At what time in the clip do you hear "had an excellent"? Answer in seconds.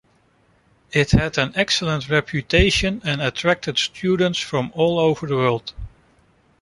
1.11-2.09